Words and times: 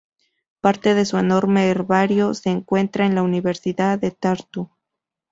Parte 0.61 0.95
de 0.95 1.05
su 1.05 1.19
enorme 1.19 1.67
herbario 1.67 2.33
se 2.33 2.49
encuentra 2.49 3.05
en 3.05 3.13
la 3.13 3.21
Universidad 3.21 3.99
de 3.99 4.09
Tartu. 4.09 4.67